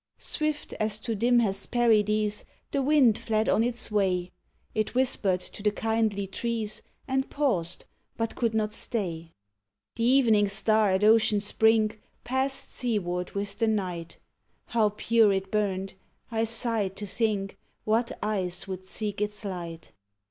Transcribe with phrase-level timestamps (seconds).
[0.17, 4.31] Swift, as to dim Hesperides, The wind fled on its way;
[4.73, 7.85] It whispered to the kindly trees And paused,
[8.17, 9.35] but could not stay.
[9.97, 10.07] 138 ULTIMA THULE.
[10.07, 14.17] The evening star at ocean's brink Passed seaward with the night.
[14.65, 15.93] How pure it burned!
[16.31, 19.91] I sighed to think What eyes would seek its light.